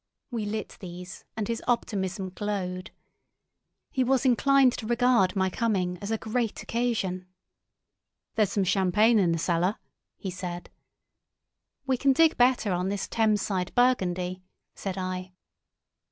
[0.31, 2.89] We lit these, and his optimism glowed.
[3.91, 7.27] He was inclined to regard my coming as a great occasion.
[8.33, 9.77] "There's some champagne in the cellar,"
[10.17, 10.71] he said.
[11.85, 14.41] "We can dig better on this Thames side burgundy,"
[14.73, 15.33] said I.